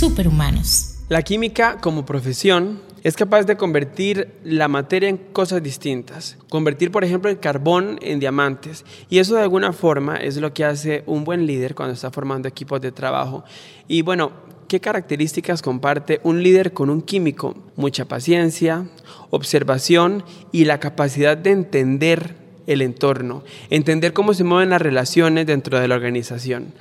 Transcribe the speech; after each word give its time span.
Superhumanos. 0.00 0.94
La 1.10 1.20
química 1.20 1.76
como 1.78 2.06
profesión 2.06 2.80
es 3.04 3.16
capaz 3.16 3.42
de 3.42 3.58
convertir 3.58 4.32
la 4.42 4.66
materia 4.66 5.10
en 5.10 5.18
cosas 5.18 5.62
distintas, 5.62 6.38
convertir 6.48 6.90
por 6.90 7.04
ejemplo 7.04 7.30
el 7.30 7.38
carbón 7.38 7.98
en 8.00 8.18
diamantes 8.18 8.86
y 9.10 9.18
eso 9.18 9.34
de 9.34 9.42
alguna 9.42 9.74
forma 9.74 10.16
es 10.16 10.38
lo 10.38 10.54
que 10.54 10.64
hace 10.64 11.02
un 11.04 11.24
buen 11.24 11.44
líder 11.46 11.74
cuando 11.74 11.92
está 11.92 12.10
formando 12.10 12.48
equipos 12.48 12.80
de 12.80 12.92
trabajo. 12.92 13.44
Y 13.88 14.00
bueno, 14.00 14.32
¿qué 14.68 14.80
características 14.80 15.60
comparte 15.60 16.18
un 16.22 16.42
líder 16.42 16.72
con 16.72 16.88
un 16.88 17.02
químico? 17.02 17.54
Mucha 17.76 18.06
paciencia, 18.06 18.88
observación 19.28 20.24
y 20.50 20.64
la 20.64 20.80
capacidad 20.80 21.36
de 21.36 21.50
entender 21.50 22.36
el 22.66 22.80
entorno, 22.80 23.44
entender 23.68 24.14
cómo 24.14 24.32
se 24.32 24.44
mueven 24.44 24.70
las 24.70 24.80
relaciones 24.80 25.44
dentro 25.44 25.78
de 25.78 25.88
la 25.88 25.96
organización. 25.96 26.72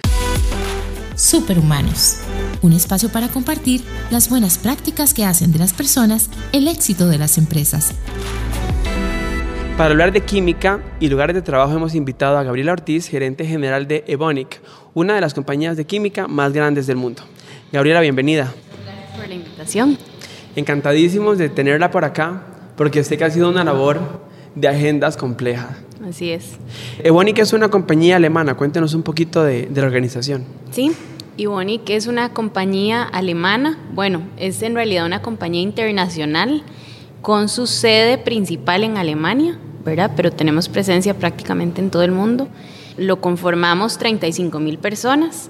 Superhumanos 1.19 2.21
un 2.61 2.71
espacio 2.71 3.09
para 3.09 3.27
compartir 3.27 3.81
las 4.09 4.29
buenas 4.29 4.57
prácticas 4.57 5.13
que 5.13 5.25
hacen 5.25 5.51
de 5.51 5.59
las 5.59 5.73
personas 5.73 6.29
el 6.53 6.67
éxito 6.67 7.07
de 7.07 7.17
las 7.17 7.37
empresas. 7.37 7.93
Para 9.77 9.91
hablar 9.91 10.13
de 10.13 10.21
química 10.21 10.81
y 11.01 11.09
lugares 11.09 11.35
de 11.35 11.41
trabajo 11.41 11.73
hemos 11.73 11.93
invitado 11.93 12.37
a 12.37 12.43
Gabriela 12.43 12.71
Ortiz, 12.71 13.07
gerente 13.07 13.45
general 13.45 13.85
de 13.85 14.05
Ebonic, 14.07 14.61
una 14.93 15.15
de 15.15 15.21
las 15.21 15.33
compañías 15.33 15.75
de 15.75 15.85
química 15.85 16.27
más 16.27 16.53
grandes 16.53 16.87
del 16.87 16.95
mundo. 16.95 17.21
Gabriela, 17.71 17.99
bienvenida. 17.99 18.53
Gracias 18.85 19.17
por 19.17 19.27
la 19.27 19.35
invitación. 19.35 19.97
Encantadísimos 20.55 21.37
de 21.37 21.49
tenerla 21.49 21.91
por 21.91 22.05
acá, 22.05 22.43
porque 22.77 23.03
sé 23.03 23.17
que 23.17 23.25
ha 23.25 23.29
sido 23.29 23.49
una 23.49 23.65
labor 23.65 23.99
de 24.55 24.69
agendas 24.69 25.17
compleja. 25.17 25.77
Así 26.07 26.31
es. 26.31 26.57
Ebonic 27.03 27.39
es 27.39 27.53
una 27.53 27.69
compañía 27.69 28.15
alemana. 28.15 28.55
Cuéntenos 28.55 28.93
un 28.93 29.03
poquito 29.03 29.43
de, 29.43 29.67
de 29.67 29.81
la 29.81 29.87
organización. 29.87 30.45
Sí, 30.71 30.91
que 31.85 31.95
es 31.95 32.07
una 32.07 32.33
compañía 32.33 33.03
alemana, 33.03 33.77
bueno, 33.93 34.23
es 34.35 34.61
en 34.61 34.75
realidad 34.75 35.05
una 35.05 35.21
compañía 35.21 35.61
internacional 35.61 36.63
con 37.21 37.47
su 37.47 37.65
sede 37.65 38.17
principal 38.17 38.83
en 38.83 38.97
Alemania, 38.97 39.57
¿verdad? 39.85 40.11
Pero 40.17 40.31
tenemos 40.31 40.67
presencia 40.67 41.13
prácticamente 41.13 41.79
en 41.79 41.91
todo 41.91 42.03
el 42.03 42.11
mundo. 42.11 42.49
Lo 42.97 43.21
conformamos 43.21 43.97
35 43.97 44.59
mil 44.59 44.79
personas 44.79 45.49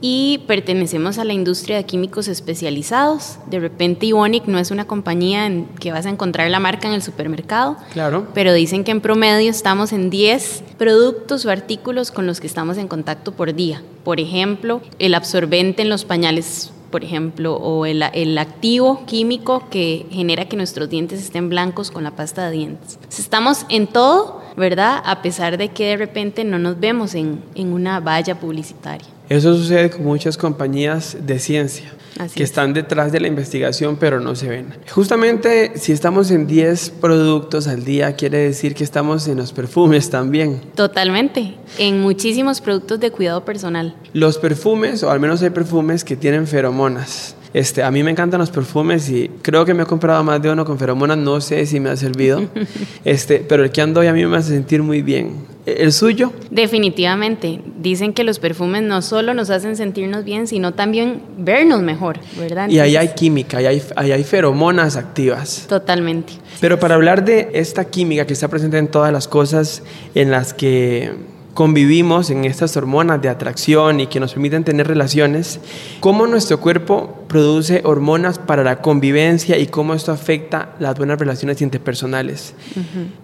y 0.00 0.44
pertenecemos 0.46 1.18
a 1.18 1.24
la 1.24 1.32
industria 1.32 1.76
de 1.76 1.84
químicos 1.84 2.28
especializados. 2.28 3.38
De 3.46 3.58
repente 3.58 4.06
Ionic 4.06 4.46
no 4.46 4.58
es 4.58 4.70
una 4.70 4.86
compañía 4.86 5.46
en 5.46 5.66
que 5.80 5.92
vas 5.92 6.06
a 6.06 6.10
encontrar 6.10 6.50
la 6.50 6.60
marca 6.60 6.88
en 6.88 6.94
el 6.94 7.02
supermercado, 7.02 7.76
claro. 7.92 8.28
pero 8.34 8.52
dicen 8.52 8.84
que 8.84 8.92
en 8.92 9.00
promedio 9.00 9.50
estamos 9.50 9.92
en 9.92 10.10
10 10.10 10.64
productos 10.78 11.44
o 11.46 11.50
artículos 11.50 12.10
con 12.10 12.26
los 12.26 12.40
que 12.40 12.46
estamos 12.46 12.78
en 12.78 12.88
contacto 12.88 13.32
por 13.32 13.54
día. 13.54 13.82
Por 14.04 14.20
ejemplo, 14.20 14.80
el 14.98 15.14
absorbente 15.14 15.82
en 15.82 15.88
los 15.88 16.04
pañales 16.04 16.72
por 16.90 17.04
ejemplo, 17.04 17.54
o 17.54 17.84
el, 17.84 18.02
el, 18.14 18.38
activo 18.38 19.04
químico 19.04 19.68
que 19.70 20.06
genera 20.10 20.46
que 20.46 20.56
nuestros 20.56 20.88
dientes 20.88 21.20
estén 21.22 21.50
blancos 21.50 21.90
con 21.90 22.02
la 22.02 22.12
pasta 22.12 22.46
de 22.46 22.56
dientes. 22.56 22.98
Estamos 23.18 23.66
en 23.68 23.86
todo, 23.86 24.40
¿verdad? 24.56 25.02
A 25.04 25.20
pesar 25.20 25.58
de 25.58 25.68
que 25.68 25.84
de 25.84 25.96
repente 25.98 26.44
no 26.44 26.58
nos 26.58 26.80
vemos 26.80 27.14
en, 27.14 27.42
en 27.54 27.74
una 27.74 28.00
valla 28.00 28.40
publicitaria. 28.40 29.06
Eso 29.28 29.54
sucede 29.54 29.90
con 29.90 30.04
muchas 30.04 30.36
compañías 30.36 31.16
de 31.20 31.38
ciencia 31.38 31.92
que 32.34 32.42
están 32.42 32.72
detrás 32.72 33.12
de 33.12 33.20
la 33.20 33.28
investigación 33.28 33.96
pero 33.96 34.20
no 34.20 34.34
se 34.34 34.48
ven. 34.48 34.74
Justamente 34.90 35.72
si 35.76 35.92
estamos 35.92 36.30
en 36.30 36.46
10 36.46 36.90
productos 37.00 37.68
al 37.68 37.84
día 37.84 38.16
quiere 38.16 38.38
decir 38.38 38.74
que 38.74 38.84
estamos 38.84 39.28
en 39.28 39.36
los 39.36 39.52
perfumes 39.52 40.10
también. 40.10 40.60
Totalmente, 40.74 41.54
en 41.78 42.00
muchísimos 42.00 42.60
productos 42.60 43.00
de 43.00 43.10
cuidado 43.10 43.44
personal. 43.44 43.94
Los 44.12 44.38
perfumes, 44.38 45.02
o 45.02 45.10
al 45.10 45.20
menos 45.20 45.42
hay 45.42 45.50
perfumes 45.50 46.04
que 46.04 46.16
tienen 46.16 46.46
feromonas. 46.46 47.36
Este, 47.54 47.82
a 47.82 47.90
mí 47.90 48.02
me 48.02 48.10
encantan 48.10 48.40
los 48.40 48.50
perfumes 48.50 49.08
y 49.08 49.30
creo 49.42 49.64
que 49.64 49.72
me 49.72 49.84
he 49.84 49.86
comprado 49.86 50.22
más 50.22 50.40
de 50.42 50.50
uno 50.50 50.64
con 50.64 50.78
feromonas, 50.78 51.16
no 51.16 51.40
sé 51.40 51.64
si 51.66 51.80
me 51.80 51.88
ha 51.88 51.96
servido, 51.96 52.42
este, 53.04 53.44
pero 53.48 53.64
el 53.64 53.70
que 53.70 53.80
ando 53.80 54.00
hoy 54.00 54.06
a 54.06 54.12
mí 54.12 54.24
me 54.26 54.36
hace 54.36 54.50
sentir 54.50 54.82
muy 54.82 55.02
bien. 55.02 55.46
¿El 55.76 55.92
suyo? 55.92 56.32
Definitivamente. 56.50 57.60
Dicen 57.78 58.12
que 58.12 58.24
los 58.24 58.38
perfumes 58.38 58.82
no 58.82 59.02
solo 59.02 59.34
nos 59.34 59.50
hacen 59.50 59.76
sentirnos 59.76 60.24
bien, 60.24 60.46
sino 60.46 60.74
también 60.74 61.22
vernos 61.38 61.82
mejor, 61.82 62.18
¿verdad? 62.38 62.68
y 62.68 62.78
ahí 62.78 62.96
hay 62.96 63.08
química, 63.08 63.58
ahí 63.58 63.66
hay, 63.66 63.82
ahí 63.96 64.12
hay 64.12 64.24
feromonas 64.24 64.96
activas. 64.96 65.66
Totalmente. 65.68 66.34
Pero 66.60 66.78
para 66.78 66.94
hablar 66.94 67.24
de 67.24 67.50
esta 67.54 67.84
química 67.84 68.26
que 68.26 68.32
está 68.32 68.48
presente 68.48 68.78
en 68.78 68.88
todas 68.88 69.12
las 69.12 69.28
cosas 69.28 69.82
en 70.14 70.30
las 70.30 70.54
que 70.54 71.12
convivimos 71.54 72.30
en 72.30 72.44
estas 72.44 72.76
hormonas 72.76 73.20
de 73.20 73.28
atracción 73.28 74.00
y 74.00 74.06
que 74.06 74.20
nos 74.20 74.32
permiten 74.32 74.64
tener 74.64 74.86
relaciones, 74.86 75.60
cómo 76.00 76.26
nuestro 76.26 76.60
cuerpo 76.60 77.24
produce 77.28 77.82
hormonas 77.84 78.38
para 78.38 78.62
la 78.62 78.80
convivencia 78.80 79.58
y 79.58 79.66
cómo 79.66 79.94
esto 79.94 80.12
afecta 80.12 80.74
las 80.78 80.96
buenas 80.96 81.18
relaciones 81.18 81.60
interpersonales. 81.60 82.54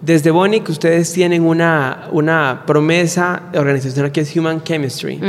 Desde 0.01 0.31
Bonic 0.31 0.69
ustedes 0.69 1.11
tienen 1.13 1.43
una, 1.43 2.09
una 2.11 2.63
promesa 2.67 3.43
organizacional 3.55 4.11
que 4.11 4.21
es 4.21 4.35
Human 4.35 4.63
Chemistry 4.63 5.19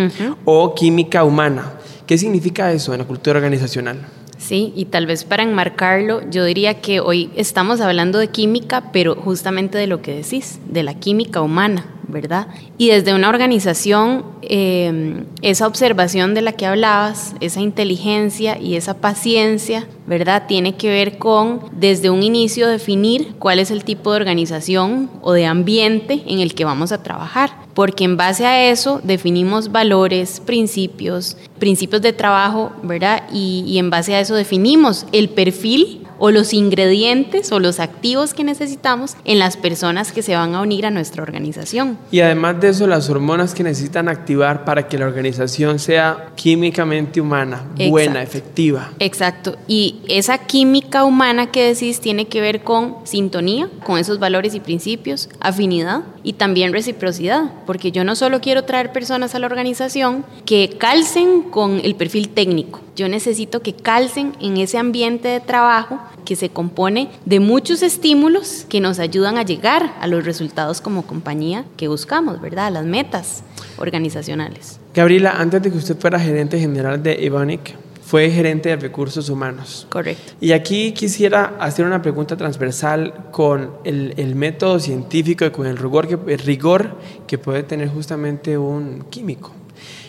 o 0.44 0.74
química 0.74 1.24
humana. 1.24 1.74
¿Qué 2.06 2.18
significa 2.18 2.72
eso 2.72 2.92
en 2.92 3.00
la 3.00 3.04
cultura 3.06 3.38
organizacional? 3.38 3.98
Sí, 4.38 4.72
y 4.76 4.84
tal 4.84 5.06
vez 5.06 5.24
para 5.24 5.42
enmarcarlo, 5.42 6.20
yo 6.30 6.44
diría 6.44 6.80
que 6.80 7.00
hoy 7.00 7.30
estamos 7.36 7.80
hablando 7.80 8.18
de 8.18 8.28
química, 8.28 8.92
pero 8.92 9.16
justamente 9.16 9.78
de 9.78 9.86
lo 9.86 10.02
que 10.02 10.14
decís, 10.14 10.60
de 10.68 10.82
la 10.82 10.94
química 10.94 11.40
humana, 11.40 11.86
¿verdad? 12.08 12.48
Y 12.78 12.88
desde 12.88 13.14
una 13.14 13.28
organización, 13.28 14.24
eh, 14.42 15.24
esa 15.42 15.66
observación 15.66 16.34
de 16.34 16.42
la 16.42 16.52
que 16.52 16.66
hablabas, 16.66 17.34
esa 17.40 17.60
inteligencia 17.60 18.58
y 18.58 18.76
esa 18.76 18.94
paciencia, 18.94 19.86
¿verdad? 20.06 20.44
Tiene 20.46 20.76
que 20.76 20.88
ver 20.88 21.18
con, 21.18 21.60
desde 21.72 22.10
un 22.10 22.22
inicio, 22.22 22.68
definir 22.68 23.34
cuál 23.38 23.58
es 23.58 23.70
el 23.70 23.84
tipo 23.84 24.10
de 24.10 24.16
organización 24.16 25.10
o 25.22 25.32
de 25.32 25.46
ambiente 25.46 26.22
en 26.26 26.38
el 26.38 26.54
que 26.54 26.64
vamos 26.64 26.92
a 26.92 27.02
trabajar, 27.02 27.50
porque 27.74 28.04
en 28.04 28.16
base 28.16 28.46
a 28.46 28.70
eso 28.70 29.00
definimos 29.02 29.72
valores, 29.72 30.40
principios, 30.40 31.36
principios 31.58 32.02
de 32.02 32.12
trabajo, 32.12 32.72
¿verdad? 32.82 33.24
Y 33.32 33.78
en 33.78 33.90
base 33.90 34.14
a 34.14 34.20
eso 34.20 34.34
definimos 34.34 35.06
el 35.12 35.28
perfil 35.28 36.05
o 36.18 36.30
los 36.30 36.52
ingredientes 36.52 37.52
o 37.52 37.60
los 37.60 37.80
activos 37.80 38.34
que 38.34 38.44
necesitamos 38.44 39.16
en 39.24 39.38
las 39.38 39.56
personas 39.56 40.12
que 40.12 40.22
se 40.22 40.34
van 40.34 40.54
a 40.54 40.62
unir 40.62 40.86
a 40.86 40.90
nuestra 40.90 41.22
organización. 41.22 41.98
Y 42.10 42.20
además 42.20 42.60
de 42.60 42.70
eso, 42.70 42.86
las 42.86 43.10
hormonas 43.10 43.54
que 43.54 43.62
necesitan 43.62 44.08
activar 44.08 44.64
para 44.64 44.88
que 44.88 44.98
la 44.98 45.06
organización 45.06 45.78
sea 45.78 46.30
químicamente 46.36 47.20
humana, 47.20 47.64
buena, 47.88 48.22
efectiva. 48.22 48.90
Exacto. 48.98 49.56
Y 49.66 50.00
esa 50.08 50.38
química 50.38 51.04
humana 51.04 51.50
que 51.50 51.74
decís 51.74 52.00
tiene 52.00 52.26
que 52.26 52.40
ver 52.40 52.62
con 52.62 52.96
sintonía, 53.04 53.68
con 53.84 53.98
esos 53.98 54.18
valores 54.18 54.54
y 54.54 54.60
principios, 54.60 55.28
afinidad 55.40 56.02
y 56.22 56.34
también 56.34 56.72
reciprocidad, 56.72 57.52
porque 57.66 57.92
yo 57.92 58.04
no 58.04 58.16
solo 58.16 58.40
quiero 58.40 58.64
traer 58.64 58.92
personas 58.92 59.34
a 59.34 59.38
la 59.38 59.46
organización 59.46 60.24
que 60.44 60.76
calcen 60.78 61.42
con 61.42 61.80
el 61.84 61.94
perfil 61.94 62.30
técnico, 62.30 62.80
yo 62.96 63.08
necesito 63.08 63.60
que 63.60 63.74
calcen 63.74 64.32
en 64.40 64.56
ese 64.56 64.78
ambiente 64.78 65.28
de 65.28 65.40
trabajo 65.40 66.00
que 66.26 66.36
se 66.36 66.50
compone 66.50 67.08
de 67.24 67.40
muchos 67.40 67.82
estímulos 67.82 68.66
que 68.68 68.82
nos 68.82 68.98
ayudan 68.98 69.38
a 69.38 69.44
llegar 69.44 69.94
a 69.98 70.06
los 70.06 70.26
resultados 70.26 70.82
como 70.82 71.06
compañía 71.06 71.64
que 71.78 71.88
buscamos, 71.88 72.42
¿verdad? 72.42 72.70
Las 72.70 72.84
metas 72.84 73.42
organizacionales. 73.78 74.78
Gabriela, 74.94 75.30
antes 75.38 75.62
de 75.62 75.70
que 75.70 75.78
usted 75.78 75.96
fuera 75.98 76.20
gerente 76.20 76.58
general 76.58 77.02
de 77.02 77.24
Evonik, 77.24 77.74
fue 78.06 78.30
gerente 78.30 78.68
de 78.68 78.76
recursos 78.76 79.28
humanos. 79.28 79.86
Correcto. 79.90 80.34
Y 80.40 80.52
aquí 80.52 80.92
quisiera 80.92 81.56
hacer 81.58 81.84
una 81.84 82.02
pregunta 82.02 82.36
transversal 82.36 83.12
con 83.32 83.72
el, 83.82 84.34
método 84.36 84.78
científico 84.78 85.44
y 85.44 85.50
con 85.50 85.66
el 85.66 85.76
rigor, 85.76 86.06
que, 86.06 86.32
el 86.32 86.38
rigor 86.38 86.98
que 87.26 87.36
puede 87.36 87.64
tener 87.64 87.88
justamente 87.88 88.56
un 88.58 89.06
químico. 89.10 89.50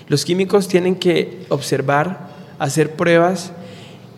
Los 0.07 0.25
químicos 0.25 0.67
tienen 0.67 0.95
que 0.95 1.45
observar 1.49 2.29
hacer 2.59 2.95
pruebas 2.95 3.51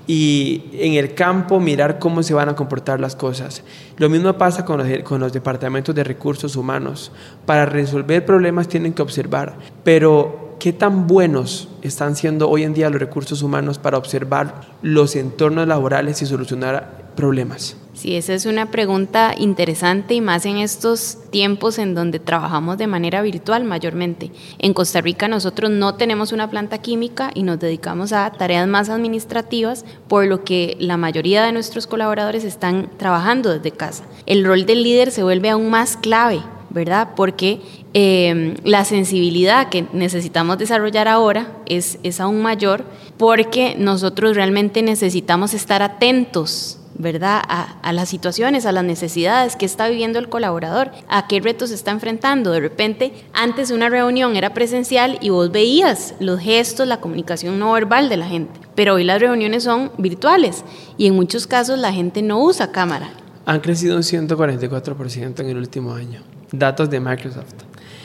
y 0.10 0.64
en 0.74 0.96
el 0.96 1.14
campo 1.14 1.60
mirar 1.60 2.00
cómo 2.00 2.24
se 2.24 2.34
van 2.34 2.50
a 2.50 2.56
comportar 2.56 3.00
las 3.00 3.16
cosas. 3.16 3.62
Lo 3.98 4.10
mismo 4.10 4.34
pasa 4.40 4.66
con 4.66 4.80
los, 4.80 4.88
con 5.04 5.20
los 5.20 5.32
departamentos 5.32 5.94
de 5.94 6.04
recursos 6.04 6.56
humanos. 6.56 7.12
Para 7.46 7.68
resolver 7.68 8.26
problemas 8.26 8.68
tienen 8.68 8.94
que 8.94 9.04
observar, 9.04 9.54
pero 9.84 10.56
¿qué 10.60 10.74
tan 10.74 11.06
buenos 11.06 11.70
están 11.84 12.16
siendo 12.16 12.50
hoy 12.50 12.64
en 12.64 12.74
día 12.74 12.90
los 12.90 13.00
recursos 13.00 13.44
humanos 13.44 13.78
para 13.78 14.00
observar 14.00 14.62
los 14.82 15.16
entornos 15.16 15.68
laborales 15.68 16.24
y 16.24 16.26
solucionar 16.26 17.12
problemas? 17.16 17.78
Sí, 18.00 18.16
esa 18.16 18.34
es 18.34 18.46
una 18.46 18.72
pregunta 18.72 19.36
interesante 19.38 20.14
y 20.14 20.22
más 20.22 20.46
en 20.46 20.56
estos 20.56 21.18
tiempos 21.32 21.78
en 21.80 21.96
donde 21.96 22.20
trabajamos 22.20 22.78
de 22.78 22.88
manera 22.88 23.22
virtual 23.22 23.66
mayormente. 23.66 24.32
En 24.58 24.74
Costa 24.74 25.02
Rica 25.02 25.28
nosotros 25.28 25.70
no 25.70 25.96
tenemos 25.96 26.32
una 26.32 26.50
planta 26.50 26.78
química 26.78 27.30
y 27.36 27.44
nos 27.44 27.60
dedicamos 27.60 28.14
a 28.14 28.32
tareas 28.32 28.70
más 28.70 28.88
administrativas, 28.88 29.84
por 30.08 30.26
lo 30.28 30.46
que 30.46 30.78
la 30.80 30.96
mayoría 30.96 31.44
de 31.44 31.52
nuestros 31.52 31.88
colaboradores 31.88 32.46
están 32.46 32.90
trabajando 32.96 33.50
desde 33.50 33.72
casa. 33.72 34.06
El 34.26 34.46
rol 34.46 34.66
del 34.66 34.82
líder 34.82 35.12
se 35.12 35.24
vuelve 35.24 35.50
aún 35.50 35.70
más 35.70 35.98
clave 35.98 36.42
¿verdad? 36.72 37.10
Porque 37.16 37.60
eh, 37.96 38.56
la 38.64 38.86
sensibilidad 38.86 39.70
que 39.70 39.88
necesitamos 39.92 40.60
desarrollar 40.60 41.08
ahora 41.08 41.58
es, 41.66 41.98
es 42.04 42.20
aún 42.20 42.44
mayor 42.44 42.86
porque 43.18 43.76
nosotros 43.78 44.36
realmente 44.36 44.84
necesitamos 44.84 45.56
estar 45.56 45.82
atentos 45.82 46.79
¿verdad? 47.00 47.42
A, 47.48 47.94
las 47.94 48.10
situaciones, 48.10 48.66
a 48.66 48.74
las 48.74 48.84
necesidades 48.84 49.56
que 49.56 49.66
está 49.66 49.88
viviendo 49.88 50.20
el 50.20 50.28
colaborador, 50.28 50.92
a 51.08 51.28
qué 51.28 51.40
retos 51.40 51.70
se 51.70 51.76
está 51.76 51.92
enfrentando. 51.92 52.52
De 52.52 52.60
repente, 52.60 53.14
antes 53.34 53.72
una 53.72 53.88
reunión 53.88 54.36
era 54.36 54.54
presencial 54.54 55.18
y 55.22 55.30
vos 55.30 55.50
veías 55.50 56.14
los 56.20 56.42
gestos, 56.42 56.88
la 56.88 57.00
comunicación 57.00 57.58
no 57.58 57.72
verbal 57.72 58.10
de 58.10 58.18
la 58.18 58.28
gente, 58.28 58.60
pero 58.76 58.96
hoy 58.96 59.06
las 59.06 59.22
reuniones 59.22 59.64
son 59.64 59.92
virtuales 59.98 60.66
y 60.98 61.08
en 61.08 61.16
muchos 61.16 61.48
casos 61.48 61.80
la 61.80 61.94
gente 61.94 62.22
no 62.22 62.44
usa 62.44 62.74
cámara. 62.74 63.12
Han 63.46 63.62
crecido 63.62 63.96
un 63.96 64.04
144% 64.04 65.40
en 65.40 65.50
el 65.50 65.58
último 65.58 65.94
año. 65.94 66.22
Datos 66.52 66.90
de 66.90 67.00
Microsoft. 67.00 67.54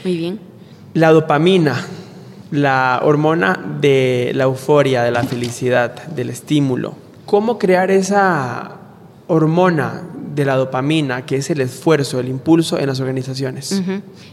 Muy 0.04 0.16
bien. 0.16 0.38
La 0.94 1.10
dopamina, 1.10 1.84
la 2.52 3.00
hormona 3.02 3.58
de 3.80 4.30
la 4.36 4.44
euforia, 4.44 5.02
de 5.02 5.10
la 5.10 5.24
felicidad, 5.24 6.06
del 6.06 6.30
estímulo. 6.30 6.94
¿Cómo 7.26 7.58
crear 7.58 7.90
esa 7.90 8.83
hormona 9.26 10.02
de 10.34 10.44
la 10.44 10.56
dopamina, 10.56 11.24
que 11.24 11.36
es 11.36 11.50
el 11.50 11.60
esfuerzo, 11.60 12.20
el 12.20 12.28
impulso 12.28 12.78
en 12.78 12.86
las 12.86 13.00
organizaciones. 13.00 13.82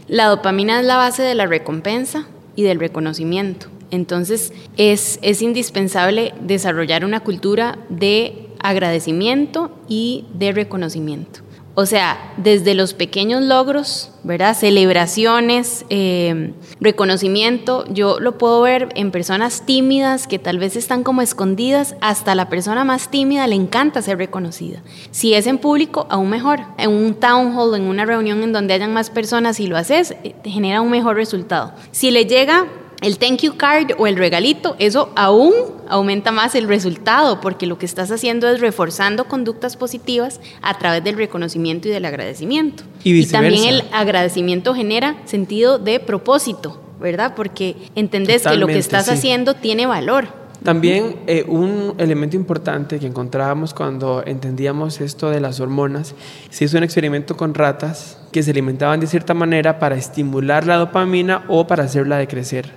La 0.08 0.26
dopamina 0.26 0.80
es 0.80 0.86
la 0.86 0.96
base 0.96 1.22
de 1.22 1.34
la 1.34 1.46
recompensa 1.46 2.26
y 2.56 2.62
del 2.62 2.80
reconocimiento. 2.80 3.68
Entonces 3.90 4.52
es, 4.76 5.18
es 5.22 5.42
indispensable 5.42 6.34
desarrollar 6.40 7.04
una 7.04 7.20
cultura 7.20 7.78
de 7.88 8.48
agradecimiento 8.60 9.70
y 9.88 10.26
de 10.34 10.52
reconocimiento. 10.52 11.40
O 11.74 11.86
sea, 11.86 12.34
desde 12.36 12.74
los 12.74 12.92
pequeños 12.92 13.42
logros, 13.42 14.10
¿verdad? 14.24 14.54
Celebraciones, 14.54 15.86
eh, 15.88 16.52
reconocimiento, 16.80 17.86
yo 17.88 18.20
lo 18.20 18.36
puedo 18.36 18.60
ver 18.60 18.90
en 18.94 19.10
personas 19.10 19.64
tímidas 19.64 20.26
que 20.26 20.38
tal 20.38 20.58
vez 20.58 20.76
están 20.76 21.02
como 21.02 21.22
escondidas, 21.22 21.96
hasta 22.02 22.34
la 22.34 22.50
persona 22.50 22.84
más 22.84 23.10
tímida 23.10 23.46
le 23.46 23.54
encanta 23.54 24.02
ser 24.02 24.18
reconocida. 24.18 24.82
Si 25.12 25.32
es 25.32 25.46
en 25.46 25.56
público, 25.56 26.06
aún 26.10 26.28
mejor. 26.28 26.60
En 26.76 26.90
un 26.90 27.14
town 27.14 27.56
hall, 27.56 27.74
en 27.74 27.84
una 27.84 28.04
reunión 28.04 28.42
en 28.42 28.52
donde 28.52 28.74
hayan 28.74 28.92
más 28.92 29.08
personas 29.08 29.58
y 29.58 29.66
lo 29.66 29.78
haces, 29.78 30.14
eh, 30.24 30.34
genera 30.44 30.82
un 30.82 30.90
mejor 30.90 31.16
resultado. 31.16 31.72
Si 31.90 32.10
le 32.10 32.26
llega 32.26 32.66
el 33.02 33.18
thank 33.18 33.40
you 33.40 33.56
card 33.56 33.92
o 33.98 34.06
el 34.06 34.16
regalito, 34.16 34.76
eso 34.78 35.10
aún 35.16 35.52
aumenta 35.88 36.32
más 36.32 36.54
el 36.54 36.68
resultado 36.68 37.40
porque 37.40 37.66
lo 37.66 37.76
que 37.76 37.84
estás 37.84 38.10
haciendo 38.10 38.48
es 38.48 38.60
reforzando 38.60 39.24
conductas 39.24 39.76
positivas 39.76 40.40
a 40.62 40.78
través 40.78 41.04
del 41.04 41.16
reconocimiento 41.16 41.88
y 41.88 41.90
del 41.90 42.04
agradecimiento. 42.04 42.84
Y, 43.04 43.26
también 43.26 43.64
el 43.64 43.84
agradecimiento 43.92 44.74
genera 44.74 45.16
sentido 45.24 45.78
de 45.78 46.00
propósito, 46.00 46.80
¿verdad? 47.00 47.34
Porque 47.34 47.76
entendés 47.94 48.42
que 48.42 48.56
lo 48.56 48.68
que 48.68 48.78
estás 48.78 49.08
haciendo 49.08 49.54
tiene 49.54 49.86
valor. 49.86 50.28
También 50.62 51.16
eh, 51.26 51.44
un 51.48 51.94
elemento 51.98 52.36
importante 52.36 53.00
que 53.00 53.06
encontrábamos 53.06 53.74
cuando 53.74 54.22
entendíamos 54.24 55.00
esto 55.00 55.28
de 55.28 55.40
las 55.40 55.58
hormonas, 55.58 56.14
se 56.50 56.64
hizo 56.66 56.78
un 56.78 56.84
experimento 56.84 57.36
con 57.36 57.52
ratas 57.52 58.18
que 58.32 58.42
se 58.42 58.50
alimentaban 58.50 58.98
de 58.98 59.06
cierta 59.06 59.34
manera 59.34 59.78
para 59.78 59.94
estimular 59.94 60.66
la 60.66 60.76
dopamina 60.76 61.44
o 61.48 61.66
para 61.66 61.84
hacerla 61.84 62.16
decrecer. 62.16 62.72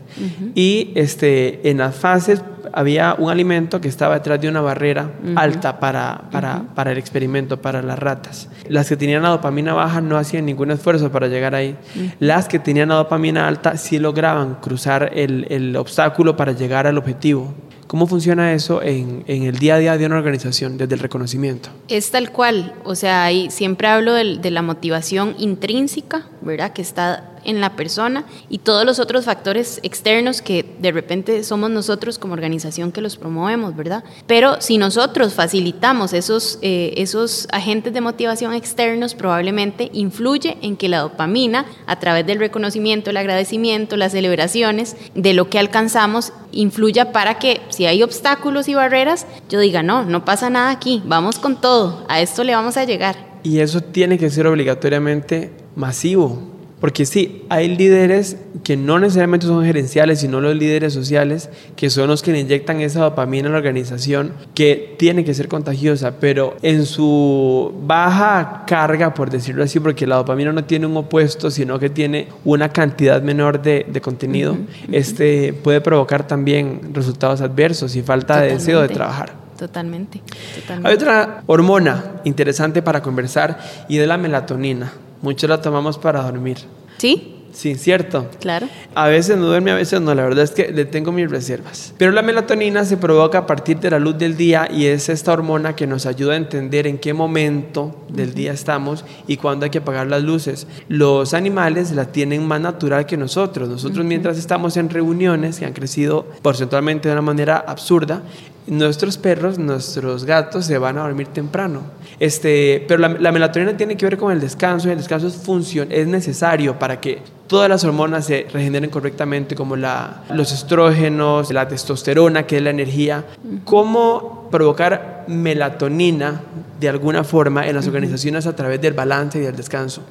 Y 0.54 0.92
este, 0.96 1.70
en 1.70 1.78
las 1.78 1.96
fases 1.96 2.44
había 2.74 3.16
un 3.18 3.30
alimento 3.30 3.80
que 3.80 3.88
estaba 3.88 4.16
detrás 4.16 4.42
de 4.42 4.50
una 4.50 4.60
barrera 4.60 5.12
alta 5.36 5.80
para, 5.80 6.24
para, 6.30 6.64
para, 6.76 6.92
el 6.92 6.98
experimento, 6.98 7.62
para 7.62 7.82
las 7.82 7.98
ratas. 7.98 8.50
Las 8.68 8.90
que 8.90 8.98
tenían 8.98 9.24
la 9.24 9.30
dopamina 9.30 9.74
baja 9.74 10.02
no 10.02 10.18
hacían 10.18 10.46
ningún 10.46 10.72
esfuerzo 10.72 11.12
para 11.12 11.28
llegar 11.28 11.56
ahí. 11.56 11.78
Las 12.20 12.48
que 12.48 12.60
tenían 12.60 12.90
la 12.90 12.96
dopamina 12.96 13.48
alta 13.48 13.78
sí 13.78 13.98
lograban 13.98 14.56
cruzar 14.56 15.12
el, 15.16 15.48
el 15.50 15.76
obstáculo 15.78 16.36
para 16.36 16.52
llegar 16.52 16.86
al 16.86 16.98
objetivo. 16.98 17.54
¿Cómo 17.88 18.08
funciona 18.08 18.54
eso 18.54 18.82
en, 18.82 19.24
el 19.28 19.60
día 19.60 19.76
a 19.76 19.80
día 19.80 19.98
de 19.98 20.06
una 20.06 20.18
organización 20.18 20.78
desde 20.78 20.96
el 20.96 21.00
reconocimiento? 21.00 21.70
Es 21.88 22.12
tal 22.12 22.32
cual, 22.32 22.74
o 22.84 22.96
sea, 22.96 23.24
ahí 23.24 23.50
siempre 23.52 23.88
hablo 23.88 24.14
de, 24.14 24.38
de 24.38 24.52
la 24.52 24.62
motivación 24.62 25.36
intrínseca, 25.38 26.28
¿verdad? 26.42 26.74
Que 26.74 26.82
está 26.82 27.35
en 27.46 27.62
la 27.62 27.76
persona 27.76 28.26
y 28.50 28.60
todos 28.60 28.86
los 28.86 29.00
otros 29.00 29.26
factores 29.26 29.80
externos 29.84 30.42
que 30.42 30.66
de 30.80 30.92
repente 30.92 31.44
somos 31.44 31.70
nosotros 31.70 32.20
como 32.20 32.34
organización 32.34 32.92
que 32.92 33.02
los 33.02 33.18
promovemos, 33.18 33.76
¿verdad? 33.76 34.04
Pero 34.28 34.62
si 34.62 34.78
nosotros 34.78 35.34
facilitamos 35.34 36.14
esos, 36.14 36.60
eh, 36.62 36.94
esos 36.98 37.48
agentes 37.52 37.94
de 37.94 38.02
motivación 38.02 38.54
externos, 38.54 39.16
probablemente 39.16 39.90
influye 39.94 40.58
en 40.62 40.78
que 40.78 40.90
la 40.90 41.00
dopamina, 41.00 41.66
a 41.86 42.00
través 42.00 42.26
del 42.26 42.40
reconocimiento, 42.40 43.10
el 43.10 43.18
agradecimiento, 43.18 43.98
las 43.98 44.12
celebraciones 44.12 44.96
de 45.14 45.34
lo 45.34 45.50
que 45.50 45.60
alcanzamos, 45.60 46.34
influya 46.52 47.12
para 47.12 47.38
que 47.38 47.62
si 47.70 47.86
hay 47.86 48.02
obstáculos 48.04 48.68
y 48.68 48.76
barreras, 48.76 49.28
yo 49.50 49.60
diga, 49.60 49.84
no, 49.84 50.06
no 50.06 50.26
pasa 50.26 50.50
nada 50.50 50.72
aquí, 50.72 51.04
vamos 51.06 51.40
con 51.40 51.60
todo, 51.60 52.06
a 52.08 52.22
esto 52.22 52.44
le 52.44 52.56
vamos 52.56 52.78
a 52.78 52.86
llegar. 52.86 53.16
Y 53.44 53.60
eso 53.60 53.82
tiene 53.82 54.18
que 54.18 54.30
ser 54.30 54.48
obligatoriamente 54.48 55.52
masivo, 55.76 56.55
porque 56.86 57.08
sí, 57.08 57.42
hay 57.50 57.76
líderes 57.76 58.38
que 58.64 58.78
no 58.78 59.00
necesariamente 59.00 59.48
son 59.48 59.66
gerenciales, 59.66 60.20
sino 60.20 60.40
los 60.40 60.56
líderes 60.56 60.94
sociales, 60.94 61.50
que 61.76 61.90
son 61.90 62.10
los 62.10 62.22
que 62.22 62.32
le 62.32 62.42
inyectan 62.42 62.80
esa 62.80 63.00
dopamina 63.00 63.50
a 63.50 63.54
la 63.54 63.58
organización, 63.58 64.34
que 64.54 64.94
tiene 65.00 65.26
que 65.26 65.34
ser 65.34 65.48
contagiosa, 65.48 66.20
pero 66.20 66.56
en 66.62 66.86
su 66.86 67.74
baja 67.88 68.66
carga, 68.68 69.16
por 69.16 69.32
decirlo 69.32 69.64
así, 69.64 69.80
porque 69.80 70.06
la 70.06 70.18
dopamina 70.18 70.54
no 70.54 70.66
tiene 70.66 70.86
un 70.86 70.96
opuesto, 70.96 71.50
sino 71.50 71.80
que 71.80 71.90
tiene 71.90 72.28
una 72.44 72.70
cantidad 72.70 73.20
menor 73.24 73.64
de, 73.64 74.00
contenido, 74.04 74.56
este, 74.92 75.54
puede 75.54 75.82
provocar 75.82 76.28
también 76.28 76.94
resultados 76.94 77.42
adversos 77.42 77.96
y 77.96 78.04
falta 78.04 78.42
de 78.42 78.50
deseo 78.50 78.84
de 78.84 78.90
trabajar. 78.90 79.34
Totalmente, 79.58 80.22
totalmente. 80.60 80.88
Hay 80.88 80.94
otra 80.94 81.42
hormona 81.48 82.22
interesante 82.26 82.84
para 82.84 83.02
conversar 83.02 83.58
y 83.90 83.98
es 83.98 84.08
la 84.08 84.20
melatonina. 84.20 84.94
Muchos 85.26 85.50
la 85.50 85.60
tomamos 85.60 85.98
para 85.98 86.22
dormir. 86.22 86.58
¿Sí? 86.98 87.36
Sí, 87.56 87.76
cierto. 87.76 88.30
Claro. 88.42 88.68
A 88.96 89.08
veces 89.08 89.38
no 89.38 89.46
duerme, 89.46 89.72
a 89.72 89.76
veces 89.76 90.02
no. 90.02 90.14
La 90.14 90.24
verdad 90.24 90.44
es 90.44 90.52
que 90.52 90.74
le 90.74 90.84
tengo 90.84 91.14
mis 91.14 91.32
reservas. 91.32 91.94
Pero 91.98 92.12
la 92.12 92.22
melatonina 92.22 92.84
se 92.84 92.98
provoca 92.98 93.40
a 93.40 93.48
partir 93.48 93.80
de 93.80 93.90
la 93.92 93.98
luz 93.98 94.18
del 94.18 94.36
día 94.36 94.68
y 94.70 94.88
es 94.88 95.08
esta 95.08 95.32
hormona 95.32 95.74
que 95.74 95.88
nos 95.88 96.06
ayuda 96.06 96.34
a 96.34 96.38
entender 96.38 96.86
en 96.86 96.98
qué 96.98 97.14
momento 97.14 97.96
del 98.10 98.34
día 98.34 98.52
estamos 98.52 99.06
y 99.26 99.38
cuándo 99.38 99.64
hay 99.64 99.70
que 99.70 99.78
apagar 99.78 100.08
las 100.08 100.22
luces. 100.22 100.68
Los 100.90 101.34
animales 101.34 101.92
la 101.92 102.12
tienen 102.12 102.46
más 102.46 102.60
natural 102.60 103.06
que 103.06 103.16
nosotros. 103.16 103.70
Nosotros 103.70 104.06
mientras 104.06 104.38
estamos 104.38 104.76
en 104.76 104.90
reuniones 104.90 105.58
que 105.58 105.66
han 105.66 105.74
crecido 105.74 106.26
porcentualmente 106.42 107.08
de 107.08 107.14
una 107.14 107.22
manera 107.22 107.64
absurda, 107.66 108.22
nuestros 108.68 109.18
perros, 109.18 109.58
nuestros 109.58 110.26
gatos 110.26 110.66
se 110.66 110.78
van 110.78 110.98
a 110.98 111.02
dormir 111.02 111.28
temprano. 111.28 111.82
Este, 112.20 112.84
pero 112.88 113.00
la, 113.00 113.32
melatonina 113.32 113.76
tiene 113.78 113.98
que 113.98 114.06
ver 114.06 114.18
con 114.18 114.32
el 114.32 114.40
descanso 114.40 114.88
y 114.88 114.92
el 114.92 114.98
descanso 114.98 115.28
es, 115.28 115.36
función, 115.36 115.88
es 115.92 116.08
necesario 116.08 116.80
para 116.80 117.00
que 117.00 117.20
todas 117.48 117.70
las 117.70 117.84
hormonas 117.84 118.26
se 118.26 118.48
regeneren 118.52 118.90
correctamente, 118.90 119.56
como 119.56 119.76
la, 119.76 120.24
los 120.30 120.52
estrógenos, 120.52 121.52
la 121.52 121.68
testosterona, 121.68 122.48
que 122.48 122.58
es 122.58 122.64
la 122.64 122.70
energía. 122.70 123.26
¿Cómo 123.64 124.48
provocar 124.52 125.26
melatonina 125.28 126.42
de 126.80 126.90
alguna 126.90 127.24
forma 127.24 127.68
en 127.68 127.76
las 127.76 127.88
organizaciones 127.88 128.46
a 128.48 128.56
través 128.56 128.82
del 128.82 128.94
balance 128.94 129.38
y 129.40 129.42
del 129.42 129.56
descanso? 129.56 130.02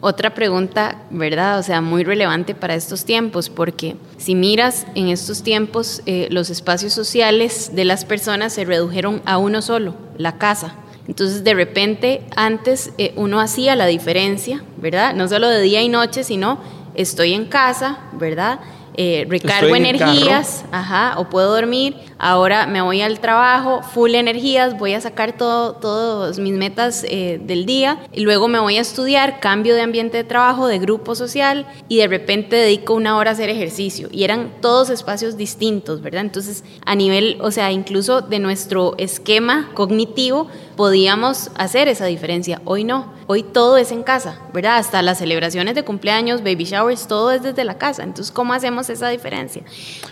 Otra 0.00 0.34
pregunta, 0.34 1.02
¿verdad? 1.10 1.58
O 1.58 1.62
sea, 1.62 1.80
muy 1.80 2.04
relevante 2.04 2.54
para 2.54 2.74
estos 2.74 3.04
tiempos, 3.04 3.48
porque 3.48 3.96
si 4.18 4.34
miras 4.34 4.86
en 4.94 5.08
estos 5.08 5.42
tiempos, 5.42 6.02
eh, 6.06 6.28
los 6.30 6.50
espacios 6.50 6.92
sociales 6.92 7.70
de 7.74 7.84
las 7.84 8.04
personas 8.04 8.52
se 8.52 8.64
redujeron 8.64 9.22
a 9.24 9.38
uno 9.38 9.62
solo, 9.62 9.94
la 10.16 10.38
casa. 10.38 10.74
Entonces, 11.08 11.44
de 11.44 11.54
repente, 11.54 12.22
antes 12.34 12.92
eh, 12.98 13.12
uno 13.16 13.40
hacía 13.40 13.76
la 13.76 13.86
diferencia, 13.86 14.62
¿verdad? 14.76 15.14
No 15.14 15.28
solo 15.28 15.48
de 15.48 15.60
día 15.60 15.82
y 15.82 15.88
noche, 15.88 16.24
sino 16.24 16.58
estoy 16.94 17.34
en 17.34 17.46
casa, 17.46 17.98
¿verdad? 18.12 18.60
Eh, 18.98 19.26
recargo 19.28 19.76
energías, 19.76 20.64
ajá, 20.72 21.14
o 21.18 21.28
puedo 21.28 21.54
dormir, 21.54 21.96
ahora 22.18 22.66
me 22.66 22.80
voy 22.80 23.02
al 23.02 23.20
trabajo, 23.20 23.82
full 23.82 24.14
energías, 24.14 24.78
voy 24.78 24.94
a 24.94 25.00
sacar 25.00 25.36
todo, 25.36 25.74
todas 25.74 26.38
mis 26.38 26.54
metas 26.54 27.04
eh, 27.08 27.40
del 27.42 27.66
día, 27.66 27.98
y 28.12 28.20
luego 28.20 28.48
me 28.48 28.58
voy 28.58 28.76
a 28.78 28.80
estudiar, 28.80 29.40
cambio 29.40 29.74
de 29.74 29.82
ambiente 29.82 30.16
de 30.16 30.24
trabajo, 30.24 30.66
de 30.66 30.78
grupo 30.78 31.14
social, 31.14 31.66
y 31.88 31.98
de 31.98 32.08
repente 32.08 32.56
dedico 32.56 32.94
una 32.94 33.16
hora 33.16 33.30
a 33.30 33.32
hacer 33.34 33.48
ejercicio. 33.48 34.08
Y 34.10 34.24
eran 34.24 34.52
todos 34.60 34.90
espacios 34.90 35.36
distintos, 35.36 36.02
¿verdad? 36.02 36.22
Entonces, 36.22 36.64
a 36.84 36.94
nivel, 36.94 37.38
o 37.40 37.50
sea, 37.50 37.72
incluso 37.72 38.20
de 38.20 38.38
nuestro 38.38 38.94
esquema 38.98 39.70
cognitivo, 39.74 40.48
podíamos 40.76 41.50
hacer 41.56 41.88
esa 41.88 42.04
diferencia. 42.04 42.60
Hoy 42.64 42.84
no, 42.84 43.12
hoy 43.26 43.42
todo 43.42 43.78
es 43.78 43.90
en 43.90 44.02
casa, 44.02 44.40
¿verdad? 44.52 44.76
Hasta 44.76 45.02
las 45.02 45.18
celebraciones 45.18 45.74
de 45.74 45.84
cumpleaños, 45.84 46.42
baby 46.42 46.64
showers, 46.64 47.08
todo 47.08 47.32
es 47.32 47.42
desde 47.42 47.64
la 47.64 47.78
casa. 47.78 48.02
Entonces, 48.02 48.30
¿cómo 48.30 48.52
hacemos 48.52 48.90
esa 48.90 49.08
diferencia? 49.08 49.62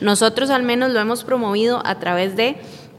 Nosotros 0.00 0.50
al 0.50 0.62
menos 0.62 0.90
lo 0.90 1.00
hemos 1.00 1.22
promovido 1.22 1.82
a 1.84 1.93
través 1.98 2.36
de 2.36 2.56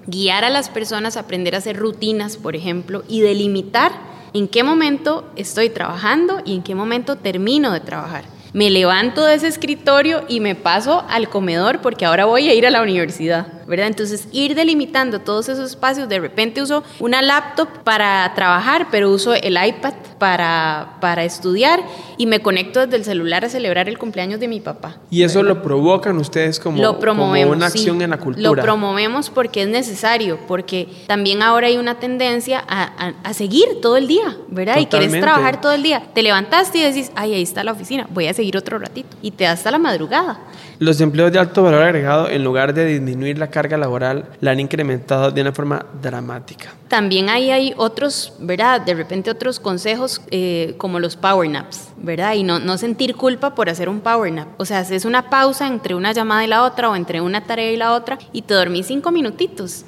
guiar 0.07 0.43
a 0.43 0.49
las 0.49 0.69
personas 0.69 1.17
a 1.17 1.21
aprender 1.21 1.55
a 1.55 1.59
hacer 1.59 1.77
rutinas, 1.77 2.37
por 2.37 2.55
ejemplo, 2.55 3.03
y 3.07 3.21
delimitar 3.21 3.91
en 4.33 4.47
qué 4.47 4.63
momento 4.63 5.29
estoy 5.35 5.69
trabajando 5.69 6.41
y 6.45 6.55
en 6.55 6.63
qué 6.63 6.75
momento 6.75 7.15
termino 7.15 7.71
de 7.71 7.79
trabajar. 7.79 8.25
Me 8.53 8.69
levanto 8.69 9.25
de 9.25 9.35
ese 9.35 9.47
escritorio 9.47 10.23
y 10.27 10.39
me 10.39 10.55
paso 10.55 11.03
al 11.09 11.29
comedor 11.29 11.81
porque 11.81 12.05
ahora 12.05 12.25
voy 12.25 12.49
a 12.49 12.53
ir 12.53 12.65
a 12.65 12.71
la 12.71 12.81
universidad. 12.81 13.47
¿Verdad? 13.67 13.87
Entonces, 13.87 14.27
ir 14.31 14.55
delimitando 14.55 15.19
todos 15.19 15.49
esos 15.49 15.71
espacios, 15.71 16.07
de 16.09 16.19
repente 16.19 16.61
uso 16.61 16.83
una 16.99 17.21
laptop 17.21 17.67
para 17.83 18.31
trabajar, 18.35 18.87
pero 18.91 19.11
uso 19.11 19.33
el 19.33 19.57
iPad 19.63 19.93
para, 20.17 20.97
para 21.01 21.23
estudiar 21.23 21.81
y 22.17 22.25
me 22.25 22.39
conecto 22.41 22.79
desde 22.81 22.97
el 22.97 23.03
celular 23.03 23.45
a 23.45 23.49
celebrar 23.49 23.89
el 23.89 23.97
cumpleaños 23.97 24.39
de 24.39 24.47
mi 24.47 24.59
papá. 24.59 24.97
¿Y 25.09 25.23
eso 25.23 25.43
lo 25.43 25.61
provocan 25.61 26.17
ustedes 26.17 26.59
como, 26.59 26.81
lo 26.81 26.99
promovemos, 26.99 27.47
como 27.47 27.57
una 27.57 27.67
acción 27.67 28.01
en 28.01 28.09
la 28.11 28.17
cultura? 28.17 28.49
Lo 28.49 28.55
promovemos 28.55 29.29
porque 29.29 29.63
es 29.63 29.67
necesario, 29.67 30.39
porque 30.47 30.87
también 31.07 31.41
ahora 31.41 31.67
hay 31.67 31.77
una 31.77 31.99
tendencia 31.99 32.63
a, 32.67 33.13
a, 33.23 33.33
seguir 33.33 33.81
todo 33.81 33.97
el 33.97 34.07
día, 34.07 34.37
¿verdad? 34.47 34.77
Y 34.79 34.85
quieres 34.85 35.11
trabajar 35.11 35.61
todo 35.61 35.73
el 35.73 35.83
día. 35.83 36.03
Te 36.13 36.21
levantaste 36.21 36.77
y 36.77 36.83
decís, 36.83 37.11
ay, 37.15 37.33
ahí 37.33 37.43
está 37.43 37.63
la 37.63 37.71
oficina, 37.71 38.07
voy 38.11 38.27
a 38.27 38.33
seguir 38.33 38.57
otro 38.57 38.79
ratito. 38.79 39.15
Y 39.21 39.31
te 39.31 39.43
da 39.43 39.51
hasta 39.51 39.71
la 39.71 39.77
madrugada. 39.77 40.39
Los 40.79 40.99
empleos 40.99 41.31
de 41.31 41.39
alto 41.39 41.63
valor 41.63 41.83
agregado, 41.83 42.29
en 42.29 42.43
lugar 42.43 42.73
de 42.73 42.85
disminuir 42.85 43.37
la 43.37 43.49
carga 43.55 43.77
laboral, 43.77 44.25
la 44.41 44.51
han 44.51 44.59
incrementado 44.59 45.31
de 45.31 45.39
una 45.39 45.53
forma 45.53 45.85
dramática. 46.01 46.73
También 46.89 47.29
ahí 47.29 47.51
hay 47.51 47.73
otros, 47.77 48.33
¿verdad? 48.37 48.81
De 48.81 48.93
repente 48.93 49.31
otros 49.31 49.61
consejos 49.61 50.21
eh, 50.29 50.73
como 50.77 50.99
los 50.99 51.15
power 51.15 51.49
naps, 51.49 51.87
¿verdad? 51.95 52.33
Y 52.33 52.43
no, 52.43 52.59
no 52.59 52.77
sentir 52.77 53.15
culpa 53.15 53.55
por 53.55 53.69
hacer 53.69 53.87
un 53.87 54.01
power 54.01 54.33
nap. 54.33 54.49
O 54.57 54.65
sea, 54.65 54.79
haces 54.79 55.05
una 55.05 55.29
pausa 55.29 55.67
entre 55.67 55.95
una 55.95 56.11
llamada 56.11 56.43
y 56.43 56.47
la 56.47 56.63
otra 56.63 56.89
o 56.89 56.97
entre 56.97 57.21
una 57.21 57.45
tarea 57.45 57.71
y 57.71 57.77
la 57.77 57.93
otra 57.93 58.19
y 58.33 58.41
te 58.41 58.53
dormís 58.53 58.87
cinco 58.87 59.09
minutitos. 59.09 59.85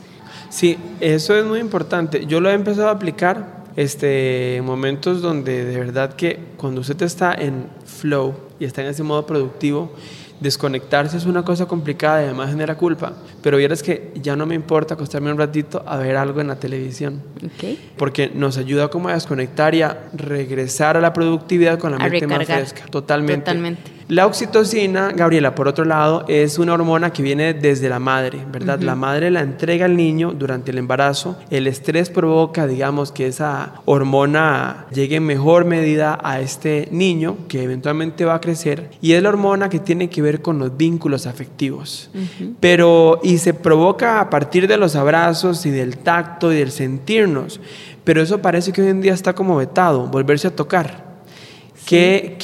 Sí, 0.50 0.77
eso 1.01 1.36
es 1.36 1.43
muy 1.43 1.59
importante. 1.59 2.25
Yo 2.25 2.39
lo 2.39 2.50
he 2.50 2.53
empezado 2.53 2.88
a 2.88 2.91
aplicar 2.91 3.65
este, 3.75 4.62
momentos 4.63 5.21
donde 5.21 5.65
de 5.65 5.77
verdad 5.77 6.13
que 6.13 6.39
cuando 6.55 6.79
usted 6.79 7.01
está 7.01 7.33
en 7.33 7.67
flow 7.86 8.33
y 8.62 8.63
está 8.63 8.81
en 8.81 8.88
ese 8.88 9.03
modo 9.03 9.25
productivo, 9.25 9.91
desconectarse 10.39 11.17
es 11.17 11.25
una 11.25 11.44
cosa 11.44 11.65
complicada 11.65 12.22
y 12.22 12.25
además 12.25 12.50
genera 12.50 12.75
culpa, 12.75 13.13
pero 13.41 13.58
vieras 13.58 13.82
que 13.82 14.12
ya 14.22 14.36
no 14.36 14.46
me 14.46 14.56
importa 14.56 14.94
acostarme 14.94 15.32
un 15.32 15.38
ratito 15.38 15.84
a 15.86 15.98
ver 15.98 16.15
algo 16.15 16.41
en 16.41 16.48
la 16.48 16.56
televisión, 16.58 17.22
porque 17.98 18.32
nos 18.34 18.58
ayuda 18.58 18.89
como 18.89 19.10
a 19.10 19.13
desconectar 19.13 19.74
y 19.75 19.82
a 19.82 20.10
regresar 20.13 20.98
a 20.98 21.01
la 21.01 21.13
productividad 21.13 21.79
con 21.79 21.91
la 21.91 22.00
mente 22.00 22.27
más 22.27 22.46
fresca, 22.46 22.86
totalmente. 22.89 23.46
Totalmente. 23.46 23.96
La 24.09 24.25
oxitocina, 24.25 25.11
Gabriela, 25.13 25.53
por 25.53 25.67
otro 25.67 25.83
lado, 25.83 26.23
es 26.29 26.59
una 26.59 26.73
hormona 26.73 27.11
que 27.11 27.21
viene 27.21 27.53
desde 27.53 27.89
la 27.89 27.99
madre, 27.99 28.39
¿verdad? 28.49 28.79
La 28.79 28.95
madre 28.95 29.29
la 29.31 29.41
entrega 29.41 29.83
al 29.83 29.97
niño 29.97 30.31
durante 30.31 30.71
el 30.71 30.77
embarazo. 30.77 31.37
El 31.49 31.67
estrés 31.67 32.09
provoca, 32.09 32.67
digamos, 32.67 33.11
que 33.11 33.27
esa 33.27 33.73
hormona 33.83 34.85
llegue 34.93 35.17
en 35.17 35.25
mejor 35.25 35.65
medida 35.65 36.17
a 36.23 36.39
este 36.39 36.87
niño 36.89 37.35
que 37.49 37.63
eventualmente 37.63 38.23
va 38.23 38.35
a 38.35 38.39
crecer 38.39 38.91
y 39.01 39.11
es 39.11 39.21
la 39.21 39.27
hormona 39.27 39.67
que 39.67 39.79
tiene 39.79 40.09
que 40.09 40.21
ver 40.21 40.41
con 40.41 40.57
los 40.57 40.77
vínculos 40.77 41.27
afectivos. 41.27 42.09
Pero, 42.61 43.19
y 43.23 43.39
se 43.39 43.53
provoca 43.53 44.21
a 44.21 44.29
partir 44.29 44.69
de 44.69 44.77
los 44.77 44.95
abrazos 44.95 45.65
y 45.65 45.71
del 45.71 45.97
tacto 45.97 46.53
y 46.53 46.55
del 46.55 46.71
sentirnos. 46.71 47.59
Pero 48.05 48.21
eso 48.21 48.41
parece 48.41 48.71
que 48.71 48.81
hoy 48.81 48.87
en 48.87 49.01
día 49.01 49.13
está 49.13 49.33
como 49.33 49.57
vetado, 49.57 50.07
volverse 50.07 50.47
a 50.47 50.55
tocar. 50.55 51.05
¿Qué, 51.85 52.37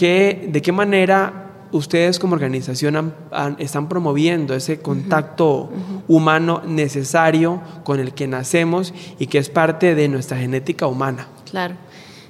¿De 0.51 0.61
qué 0.61 0.71
manera 0.73 1.42
ustedes 1.73 2.19
como 2.19 2.35
organización 2.35 3.13
están 3.57 3.89
promoviendo 3.89 4.53
ese 4.53 4.79
contacto 4.79 5.69
humano 6.07 6.61
necesario 6.65 7.61
con 7.83 7.99
el 7.99 8.13
que 8.13 8.27
nacemos 8.27 8.93
y 9.19 9.27
que 9.27 9.39
es 9.39 9.49
parte 9.49 9.95
de 9.95 10.07
nuestra 10.07 10.37
genética 10.37 10.87
humana. 10.87 11.27
Claro. 11.49 11.75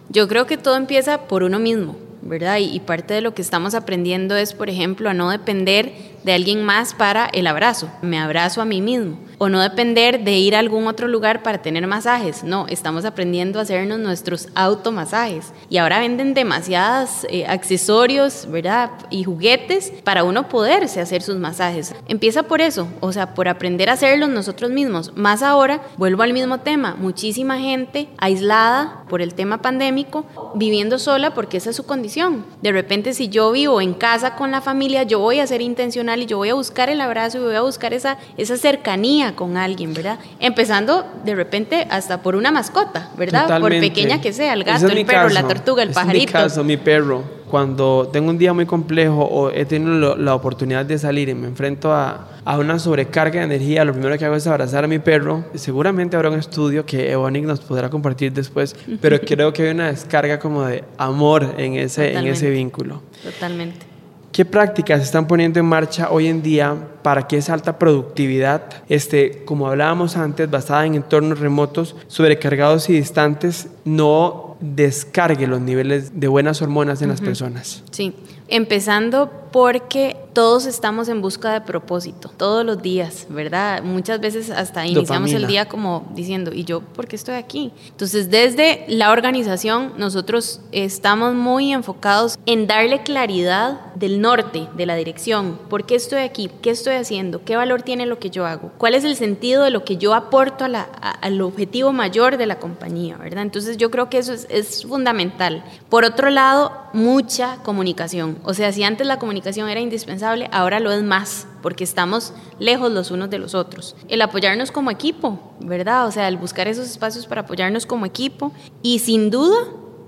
Yo 0.09 0.27
creo 0.27 0.47
que 0.47 0.57
todo 0.57 0.75
empieza 0.75 1.27
por 1.27 1.43
uno 1.43 1.59
mismo, 1.59 1.95
¿verdad? 2.21 2.57
Y, 2.57 2.75
y 2.75 2.79
parte 2.79 3.13
de 3.13 3.21
lo 3.21 3.33
que 3.33 3.41
estamos 3.41 3.75
aprendiendo 3.75 4.35
es, 4.35 4.53
por 4.53 4.69
ejemplo, 4.69 5.09
a 5.09 5.13
no 5.13 5.29
depender 5.29 6.12
de 6.23 6.33
alguien 6.33 6.63
más 6.63 6.93
para 6.93 7.25
el 7.27 7.47
abrazo. 7.47 7.89
Me 8.01 8.19
abrazo 8.19 8.61
a 8.61 8.65
mí 8.65 8.81
mismo 8.81 9.17
o 9.43 9.49
no 9.49 9.61
depender 9.61 10.23
de 10.23 10.37
ir 10.37 10.55
a 10.55 10.59
algún 10.59 10.87
otro 10.87 11.07
lugar 11.07 11.43
para 11.43 11.61
tener 11.61 11.85
masajes. 11.85 12.43
No, 12.43 12.65
estamos 12.69 13.03
aprendiendo 13.03 13.59
a 13.59 13.63
hacernos 13.63 13.99
nuestros 13.99 14.47
automasajes. 14.55 15.51
Y 15.69 15.77
ahora 15.77 15.99
venden 15.99 16.33
demasiados 16.33 17.25
eh, 17.29 17.45
accesorios, 17.45 18.47
¿verdad? 18.49 18.91
Y 19.09 19.23
juguetes 19.23 19.91
para 20.03 20.23
uno 20.23 20.47
poderse 20.47 21.01
hacer 21.01 21.21
sus 21.21 21.35
masajes. 21.35 21.93
Empieza 22.07 22.43
por 22.43 22.61
eso, 22.61 22.87
o 23.01 23.11
sea, 23.11 23.33
por 23.33 23.49
aprender 23.49 23.89
a 23.89 23.93
hacerlos 23.93 24.29
nosotros 24.29 24.71
mismos. 24.71 25.11
Más 25.17 25.43
ahora, 25.43 25.81
vuelvo 25.97 26.23
al 26.23 26.33
mismo 26.33 26.59
tema, 26.59 26.95
muchísima 26.97 27.59
gente 27.59 28.07
aislada 28.17 29.03
por 29.09 29.21
el 29.21 29.33
tema 29.33 29.61
pandémico, 29.61 30.25
viviendo 30.55 30.99
sola 30.99 31.33
porque 31.33 31.57
esa 31.57 31.71
es 31.71 31.75
su 31.75 31.85
condición. 31.85 32.45
De 32.61 32.71
repente, 32.71 33.13
si 33.13 33.27
yo 33.27 33.51
vivo 33.51 33.81
en 33.81 33.93
casa 33.93 34.35
con 34.35 34.51
la 34.51 34.61
familia, 34.61 35.03
yo 35.03 35.19
voy 35.19 35.39
a 35.39 35.47
ser 35.47 35.61
intencional 35.61 36.12
y 36.21 36.25
yo 36.25 36.37
voy 36.37 36.49
a 36.49 36.53
buscar 36.53 36.89
el 36.89 37.01
abrazo 37.01 37.37
y 37.39 37.41
voy 37.41 37.55
a 37.55 37.61
buscar 37.61 37.93
esa, 37.93 38.17
esa 38.37 38.57
cercanía 38.57 39.35
con 39.35 39.57
alguien, 39.57 39.93
¿verdad? 39.93 40.19
Empezando 40.39 41.05
de 41.25 41.35
repente 41.35 41.87
hasta 41.89 42.21
por 42.21 42.35
una 42.35 42.51
mascota, 42.51 43.09
¿verdad? 43.17 43.59
Por 43.59 43.71
pequeña 43.71 44.21
que 44.21 44.33
sea, 44.33 44.53
el 44.53 44.63
gato, 44.63 44.87
el 44.87 45.05
perro, 45.05 45.29
la 45.29 45.47
tortuga, 45.47 45.83
el 45.83 45.89
pajarito. 45.89 46.25
Es 46.25 46.27
mi 46.27 46.31
caso, 46.33 46.63
mi 46.63 46.77
perro. 46.77 47.43
Cuando 47.49 48.09
tengo 48.11 48.31
un 48.31 48.37
día 48.39 48.51
muy 48.51 48.65
complejo 48.65 49.23
o 49.23 49.51
he 49.51 49.65
tenido 49.65 50.15
la 50.15 50.33
oportunidad 50.33 50.85
de 50.85 50.97
salir 50.97 51.29
y 51.29 51.35
me 51.35 51.47
enfrento 51.47 51.93
a, 51.93 52.27
a 52.45 52.57
una 52.57 52.79
sobrecarga 52.79 53.41
de 53.41 53.45
energía, 53.45 53.85
lo 53.85 53.93
primero 53.93 54.17
que 54.17 54.25
hago 54.25 54.35
es 54.35 54.47
abrazar 54.47 54.83
a 54.83 54.87
mi 54.87 54.97
perro. 54.97 55.45
Seguramente 55.53 56.15
habrá 56.15 56.31
un 56.31 56.39
estudio 56.39 56.83
que 56.83 57.11
Evonik 57.11 57.45
nos 57.45 57.59
podrá 57.59 57.91
compartir 57.91 58.33
después, 58.33 58.75
pero 59.01 59.19
creo 59.25 59.53
que 59.53 59.63
hay 59.63 59.69
una 59.69 59.87
descarga 59.87 60.39
como 60.39 60.65
de 60.65 60.83
amor 60.97 61.53
en 61.57 61.75
ese, 61.75 62.17
en 62.17 62.25
ese 62.25 62.49
vínculo. 62.49 63.03
Totalmente. 63.23 63.92
¿Qué 64.33 64.45
prácticas 64.45 64.99
están 65.03 65.27
poniendo 65.27 65.59
en 65.59 65.67
marcha 65.67 66.09
hoy 66.09 66.25
en 66.25 66.41
día 66.41 66.75
para 67.03 67.27
que 67.27 67.37
esa 67.37 67.53
alta 67.53 67.77
productividad, 67.77 68.63
este, 68.89 69.45
como 69.45 69.67
hablábamos 69.67 70.17
antes, 70.17 70.49
basada 70.49 70.87
en 70.87 70.95
entornos 70.95 71.39
remotos, 71.39 71.95
sobrecargados 72.07 72.89
y 72.89 72.93
distantes, 72.93 73.67
no 73.85 74.57
descargue 74.59 75.45
los 75.45 75.61
niveles 75.61 76.19
de 76.19 76.27
buenas 76.27 76.63
hormonas 76.63 77.03
en 77.03 77.09
las 77.09 77.21
personas? 77.21 77.83
Sí, 77.91 78.15
empezando 78.47 79.29
porque 79.53 80.17
todos 80.33 80.65
estamos 80.65 81.09
en 81.09 81.21
busca 81.21 81.53
de 81.53 81.61
propósito, 81.61 82.31
todos 82.35 82.65
los 82.65 82.81
días, 82.81 83.27
¿verdad? 83.29 83.83
Muchas 83.83 84.19
veces 84.19 84.49
hasta 84.49 84.85
iniciamos 84.87 85.31
el 85.31 85.45
día 85.45 85.69
como 85.69 86.11
diciendo, 86.15 86.51
¿y 86.51 86.63
yo 86.63 86.81
por 86.81 87.07
qué 87.07 87.15
estoy 87.15 87.35
aquí? 87.35 87.71
Entonces, 87.89 88.31
desde 88.31 88.83
la 88.87 89.11
organización, 89.11 89.93
nosotros 89.97 90.59
estamos 90.71 91.35
muy 91.35 91.71
enfocados 91.71 92.39
en 92.47 92.65
darle 92.65 93.03
claridad 93.03 93.93
del 93.93 94.21
norte, 94.21 94.67
de 94.75 94.87
la 94.87 94.95
dirección, 94.95 95.59
¿por 95.69 95.85
qué 95.85 95.93
estoy 95.93 96.21
aquí? 96.21 96.49
¿Qué 96.63 96.71
estoy 96.71 96.95
haciendo? 96.95 97.43
¿Qué 97.45 97.55
valor 97.55 97.83
tiene 97.83 98.07
lo 98.07 98.17
que 98.17 98.31
yo 98.31 98.47
hago? 98.47 98.71
¿Cuál 98.79 98.95
es 98.95 99.03
el 99.03 99.15
sentido 99.15 99.63
de 99.63 99.69
lo 99.69 99.85
que 99.85 99.97
yo 99.97 100.15
aporto 100.15 100.65
al 100.65 101.41
objetivo 101.41 101.93
mayor 101.93 102.37
de 102.37 102.47
la 102.47 102.57
compañía, 102.57 103.17
¿verdad? 103.17 103.43
Entonces, 103.43 103.77
yo 103.77 103.91
creo 103.91 104.09
que 104.09 104.17
eso 104.17 104.33
es, 104.33 104.47
es 104.49 104.83
fundamental. 104.83 105.63
Por 105.89 106.05
otro 106.05 106.31
lado, 106.31 106.71
mucha 106.93 107.57
comunicación. 107.57 108.32
O 108.43 108.53
sea, 108.53 108.71
si 108.71 108.83
antes 108.83 109.05
la 109.07 109.19
comunicación 109.19 109.69
era 109.69 109.79
indispensable, 109.79 110.49
ahora 110.51 110.79
lo 110.79 110.91
es 110.91 111.03
más, 111.03 111.47
porque 111.61 111.83
estamos 111.83 112.33
lejos 112.59 112.91
los 112.91 113.11
unos 113.11 113.29
de 113.29 113.39
los 113.39 113.55
otros. 113.55 113.95
El 114.07 114.21
apoyarnos 114.21 114.71
como 114.71 114.91
equipo, 114.91 115.39
¿verdad? 115.59 116.07
O 116.07 116.11
sea, 116.11 116.27
el 116.27 116.37
buscar 116.37 116.67
esos 116.67 116.89
espacios 116.89 117.25
para 117.27 117.41
apoyarnos 117.41 117.85
como 117.85 118.05
equipo 118.05 118.51
y 118.81 118.99
sin 118.99 119.29
duda 119.29 119.57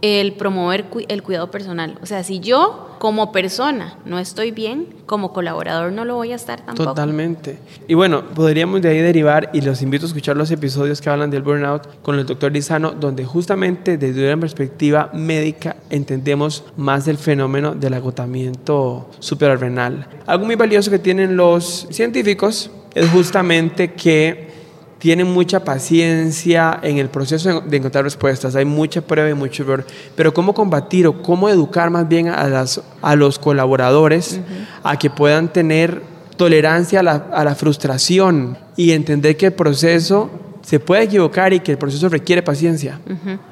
el 0.01 0.33
promover 0.33 0.85
el 1.07 1.23
cuidado 1.23 1.49
personal. 1.51 1.97
O 2.01 2.05
sea, 2.05 2.23
si 2.23 2.39
yo 2.39 2.94
como 3.05 3.31
persona 3.31 3.99
no 4.03 4.17
estoy 4.17 4.49
bien, 4.49 4.87
como 5.05 5.31
colaborador 5.31 5.91
no 5.91 6.05
lo 6.05 6.15
voy 6.15 6.31
a 6.31 6.35
estar 6.35 6.65
tampoco. 6.65 6.89
Totalmente. 6.89 7.59
Y 7.87 7.93
bueno, 7.93 8.23
podríamos 8.33 8.81
de 8.81 8.89
ahí 8.89 8.97
derivar 8.97 9.51
y 9.53 9.61
los 9.61 9.83
invito 9.83 10.05
a 10.05 10.07
escuchar 10.07 10.35
los 10.35 10.49
episodios 10.49 11.01
que 11.01 11.11
hablan 11.11 11.29
del 11.29 11.43
burnout 11.43 12.01
con 12.01 12.17
el 12.17 12.25
doctor 12.25 12.51
Lizano, 12.51 12.93
donde 12.93 13.23
justamente 13.23 13.99
desde 13.99 14.25
una 14.25 14.41
perspectiva 14.41 15.11
médica 15.13 15.75
entendemos 15.91 16.63
más 16.77 17.05
del 17.05 17.19
fenómeno 17.19 17.75
del 17.75 17.93
agotamiento 17.93 19.07
suprarrenal. 19.19 20.07
Algo 20.25 20.47
muy 20.47 20.55
valioso 20.55 20.89
que 20.89 20.97
tienen 20.97 21.37
los 21.37 21.85
científicos 21.91 22.71
es 22.95 23.07
justamente 23.11 23.93
que 23.93 24.54
tienen 24.99 25.27
mucha 25.27 25.63
paciencia 25.63 26.79
en 26.81 26.97
el 26.97 27.09
proceso 27.09 27.61
de 27.61 27.77
encontrar 27.77 28.03
respuestas, 28.03 28.55
hay 28.55 28.65
mucha 28.65 29.01
prueba 29.01 29.29
y 29.29 29.33
mucho 29.33 29.63
error, 29.63 29.85
pero 30.15 30.33
cómo 30.33 30.53
combatir 30.53 31.07
o 31.07 31.21
cómo 31.21 31.49
educar 31.49 31.89
más 31.89 32.07
bien 32.07 32.29
a, 32.29 32.47
las, 32.47 32.81
a 33.01 33.15
los 33.15 33.37
colaboradores 33.37 34.39
a 34.83 34.97
que 34.97 35.09
puedan 35.09 35.51
tener 35.51 36.01
tolerancia 36.37 36.99
a 36.99 37.03
la, 37.03 37.25
a 37.33 37.43
la 37.43 37.55
frustración 37.55 38.57
y 38.75 38.91
entender 38.91 39.37
que 39.37 39.47
el 39.47 39.53
proceso 39.53 40.29
se 40.65 40.79
puede 40.79 41.03
equivocar 41.03 41.53
y 41.53 41.59
que 41.59 41.73
el 41.73 41.77
proceso 41.77 42.09
requiere 42.09 42.41
paciencia. 42.41 42.99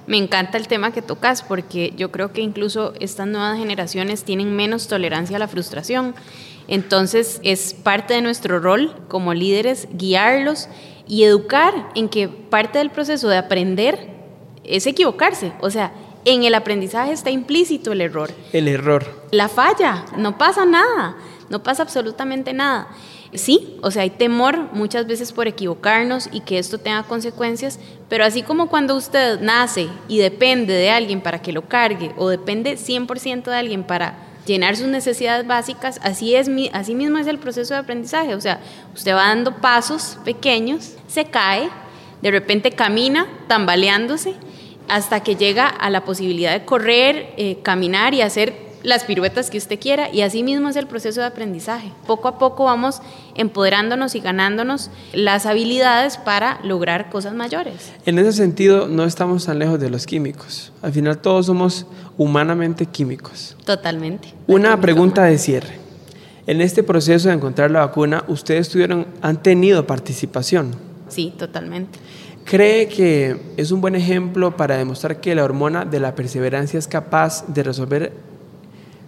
Me 0.07 0.17
encanta 0.17 0.57
el 0.57 0.67
tema 0.67 0.91
que 0.91 1.03
tocas 1.03 1.43
porque 1.43 1.93
yo 1.95 2.11
creo 2.11 2.33
que 2.33 2.41
incluso 2.41 2.93
estas 2.99 3.27
nuevas 3.27 3.59
generaciones 3.59 4.23
tienen 4.23 4.55
menos 4.55 4.87
tolerancia 4.87 5.35
a 5.35 5.39
la 5.39 5.47
frustración. 5.47 6.15
Entonces 6.67 7.39
es 7.43 7.75
parte 7.75 8.15
de 8.15 8.21
nuestro 8.23 8.59
rol 8.59 8.95
como 9.09 9.35
líderes 9.35 9.87
guiarlos 9.93 10.69
y 11.07 11.23
educar 11.23 11.89
en 11.95 12.09
que 12.09 12.27
parte 12.27 12.77
del 12.77 12.89
proceso 12.89 13.29
de 13.29 13.37
aprender 13.37 14.09
es 14.63 14.87
equivocarse. 14.87 15.53
O 15.61 15.69
sea, 15.69 15.91
En 16.25 16.43
el 16.45 16.55
aprendizaje 16.55 17.11
está 17.11 17.31
implícito 17.31 17.91
el 17.91 17.99
error. 17.99 18.31
El 18.53 18.69
error. 18.69 19.05
La 19.31 19.49
falla, 19.49 20.05
no 20.15 20.37
pasa 20.37 20.65
nada, 20.65 21.17
no 21.49 21.63
pasa 21.63 21.83
absolutamente 21.83 22.53
nada. 22.53 22.87
Sí, 23.33 23.77
o 23.81 23.91
sea, 23.91 24.03
hay 24.03 24.11
temor 24.11 24.69
muchas 24.71 25.05
veces 25.05 25.33
por 25.33 25.47
equivocarnos 25.47 26.29
y 26.31 26.39
que 26.39 26.59
esto 26.59 26.77
tenga 26.77 27.03
consecuencias, 27.03 27.77
pero 28.07 28.23
así 28.23 28.41
como 28.41 28.69
cuando 28.69 28.95
usted 28.95 29.41
nace 29.41 29.89
y 30.07 30.19
depende 30.19 30.73
de 30.73 30.91
alguien 30.91 31.19
para 31.19 31.41
que 31.41 31.51
lo 31.51 31.67
cargue 31.67 32.13
o 32.15 32.29
depende 32.29 32.77
100% 32.77 33.43
de 33.43 33.55
alguien 33.55 33.83
para 33.83 34.15
llenar 34.45 34.75
sus 34.75 34.87
necesidades 34.87 35.47
básicas, 35.47 35.99
así, 36.03 36.35
es, 36.35 36.49
así 36.73 36.95
mismo 36.95 37.17
es 37.17 37.27
el 37.27 37.39
proceso 37.39 37.73
de 37.73 37.81
aprendizaje. 37.81 38.35
O 38.35 38.41
sea, 38.41 38.59
usted 38.93 39.13
va 39.13 39.27
dando 39.27 39.57
pasos 39.57 40.17
pequeños, 40.25 40.93
se 41.07 41.25
cae, 41.25 41.69
de 42.21 42.31
repente 42.31 42.71
camina 42.71 43.27
tambaleándose 43.47 44.35
hasta 44.87 45.21
que 45.23 45.35
llega 45.35 45.67
a 45.67 45.89
la 45.89 46.03
posibilidad 46.03 46.51
de 46.51 46.65
correr, 46.65 47.33
eh, 47.37 47.59
caminar 47.63 48.13
y 48.13 48.21
hacer 48.21 48.62
las 48.83 49.05
piruetas 49.05 49.49
que 49.49 49.57
usted 49.57 49.79
quiera 49.79 50.13
y 50.13 50.21
así 50.21 50.43
mismo 50.43 50.69
es 50.69 50.75
el 50.75 50.87
proceso 50.87 51.21
de 51.21 51.27
aprendizaje. 51.27 51.91
Poco 52.05 52.27
a 52.27 52.37
poco 52.37 52.65
vamos 52.65 53.01
empoderándonos 53.35 54.13
y 54.15 54.19
ganándonos 54.19 54.91
las 55.13 55.45
habilidades 55.45 56.17
para 56.17 56.59
lograr 56.63 57.09
cosas 57.09 57.33
mayores. 57.33 57.93
En 58.05 58.19
ese 58.19 58.33
sentido, 58.33 58.87
no 58.87 59.05
estamos 59.05 59.45
tan 59.45 59.59
lejos 59.59 59.79
de 59.79 59.89
los 59.89 60.05
químicos. 60.05 60.71
Al 60.81 60.91
final 60.91 61.17
todos 61.17 61.47
somos 61.47 61.85
humanamente 62.17 62.85
químicos. 62.85 63.55
Totalmente. 63.65 64.33
Una 64.47 64.79
pregunta 64.79 65.23
de 65.23 65.37
cierre. 65.37 65.79
En 66.45 66.59
este 66.59 66.83
proceso 66.83 67.29
de 67.29 67.35
encontrar 67.35 67.71
la 67.71 67.79
vacuna, 67.79 68.25
ustedes 68.27 68.67
tuvieron, 68.67 69.07
han 69.21 69.41
tenido 69.41 69.87
participación. 69.87 70.75
Sí, 71.07 71.33
totalmente. 71.37 71.99
¿Cree 72.43 72.89
que 72.89 73.39
es 73.55 73.71
un 73.71 73.79
buen 73.79 73.95
ejemplo 73.95 74.57
para 74.57 74.75
demostrar 74.75 75.21
que 75.21 75.33
la 75.33 75.45
hormona 75.45 75.85
de 75.85 76.01
la 76.01 76.13
perseverancia 76.15 76.77
es 76.77 76.89
capaz 76.89 77.45
de 77.47 77.63
resolver 77.63 78.11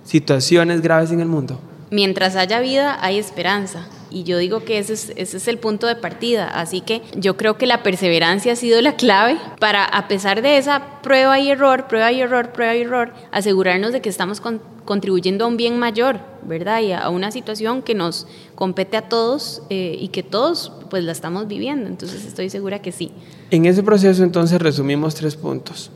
situaciones 0.05 0.81
graves 0.81 1.11
en 1.11 1.19
el 1.19 1.27
mundo? 1.27 1.59
Mientras 1.91 2.35
haya 2.35 2.59
vida, 2.59 2.97
hay 3.01 3.19
esperanza. 3.19 3.87
Y 4.09 4.23
yo 4.23 4.37
digo 4.37 4.63
que 4.63 4.77
ese 4.77 4.93
es, 4.93 5.11
ese 5.17 5.37
es 5.37 5.47
el 5.47 5.57
punto 5.57 5.87
de 5.87 5.95
partida. 5.95 6.47
Así 6.47 6.79
que 6.79 7.01
yo 7.15 7.35
creo 7.35 7.57
que 7.57 7.67
la 7.67 7.83
perseverancia 7.83 8.53
ha 8.53 8.55
sido 8.55 8.81
la 8.81 8.95
clave 8.95 9.37
para, 9.59 9.83
a 9.83 10.07
pesar 10.07 10.41
de 10.41 10.57
esa 10.57 11.01
prueba 11.01 11.39
y 11.39 11.49
error, 11.49 11.87
prueba 11.87 12.11
y 12.11 12.21
error, 12.21 12.51
prueba 12.53 12.75
y 12.75 12.81
error, 12.81 13.13
asegurarnos 13.31 13.91
de 13.91 14.01
que 14.01 14.09
estamos 14.09 14.41
contribuyendo 14.85 15.45
a 15.45 15.47
un 15.47 15.57
bien 15.57 15.77
mayor, 15.77 16.19
¿verdad? 16.43 16.81
Y 16.81 16.93
a 16.93 17.09
una 17.09 17.31
situación 17.31 17.81
que 17.81 17.93
nos 17.93 18.25
compete 18.55 18.95
a 18.95 19.09
todos 19.09 19.63
eh, 19.69 19.97
y 19.99 20.07
que 20.09 20.23
todos 20.23 20.71
pues 20.89 21.03
la 21.03 21.11
estamos 21.11 21.47
viviendo. 21.47 21.87
Entonces 21.87 22.25
estoy 22.25 22.49
segura 22.49 22.81
que 22.81 22.91
sí. 22.91 23.11
En 23.51 23.65
ese 23.65 23.83
proceso 23.83 24.23
entonces 24.23 24.61
resumimos 24.61 25.15
tres 25.15 25.35
puntos. 25.35 25.91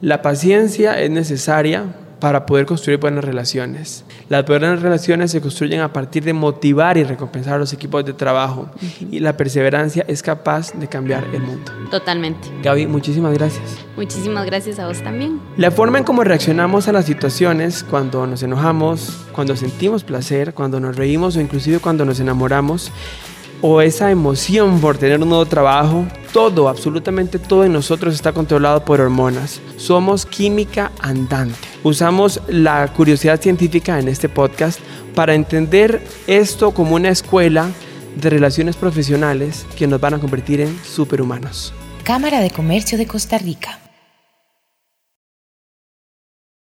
La 0.00 0.22
paciencia 0.22 1.00
es 1.00 1.10
necesaria 1.10 1.86
para 2.20 2.46
poder 2.46 2.66
construir 2.66 2.98
buenas 2.98 3.24
relaciones. 3.24 4.04
Las 4.28 4.46
buenas 4.46 4.82
relaciones 4.82 5.30
se 5.30 5.40
construyen 5.40 5.80
a 5.80 5.92
partir 5.92 6.24
de 6.24 6.32
motivar 6.32 6.96
y 6.96 7.04
recompensar 7.04 7.54
a 7.54 7.58
los 7.58 7.72
equipos 7.72 8.04
de 8.04 8.12
trabajo 8.12 8.68
y 9.10 9.20
la 9.20 9.36
perseverancia 9.36 10.04
es 10.08 10.22
capaz 10.22 10.72
de 10.72 10.88
cambiar 10.88 11.24
el 11.32 11.42
mundo. 11.42 11.72
Totalmente. 11.90 12.48
Gaby, 12.62 12.86
muchísimas 12.86 13.34
gracias. 13.34 13.78
Muchísimas 13.96 14.46
gracias 14.46 14.78
a 14.78 14.86
vos 14.86 15.02
también. 15.02 15.40
La 15.56 15.70
forma 15.70 15.98
en 15.98 16.04
cómo 16.04 16.24
reaccionamos 16.24 16.88
a 16.88 16.92
las 16.92 17.04
situaciones, 17.06 17.84
cuando 17.84 18.26
nos 18.26 18.42
enojamos, 18.42 19.26
cuando 19.32 19.56
sentimos 19.56 20.04
placer, 20.04 20.54
cuando 20.54 20.80
nos 20.80 20.96
reímos 20.96 21.36
o 21.36 21.40
inclusive 21.40 21.78
cuando 21.78 22.04
nos 22.04 22.20
enamoramos, 22.20 22.90
o 23.62 23.80
esa 23.80 24.10
emoción 24.10 24.80
por 24.80 24.98
tener 24.98 25.20
un 25.20 25.28
nuevo 25.28 25.46
trabajo, 25.46 26.06
todo, 26.32 26.68
absolutamente 26.68 27.38
todo 27.38 27.64
en 27.64 27.72
nosotros 27.72 28.14
está 28.14 28.32
controlado 28.32 28.84
por 28.84 29.00
hormonas. 29.00 29.60
Somos 29.76 30.26
química 30.26 30.92
andante. 31.00 31.65
Usamos 31.86 32.40
la 32.48 32.92
curiosidad 32.92 33.40
científica 33.40 34.00
en 34.00 34.08
este 34.08 34.28
podcast 34.28 34.80
para 35.14 35.34
entender 35.34 36.02
esto 36.26 36.74
como 36.74 36.96
una 36.96 37.10
escuela 37.10 37.70
de 38.20 38.28
relaciones 38.28 38.74
profesionales 38.74 39.64
que 39.76 39.86
nos 39.86 40.00
van 40.00 40.14
a 40.14 40.18
convertir 40.18 40.60
en 40.60 40.76
superhumanos. 40.82 41.72
Cámara 42.02 42.40
de 42.40 42.50
Comercio 42.50 42.98
de 42.98 43.06
Costa 43.06 43.38
Rica. 43.38 43.78